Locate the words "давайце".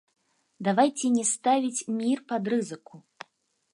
0.67-1.11